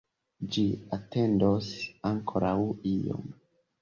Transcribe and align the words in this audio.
Ĝi 0.53 0.63
atendos 0.97 1.69
ankoraŭ 2.13 2.59
iom. 2.97 3.29